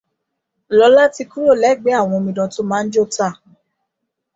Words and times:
Lọlá 0.77 1.03
ti 1.15 1.23
kúrò 1.31 1.53
lẹ́gbẹ́ 1.63 1.97
àwọn 2.01 2.17
omidan 2.19 2.51
tó 2.53 2.61
máa 2.69 2.83
ń 2.85 2.89
jó 2.93 3.03
tà 3.15 3.27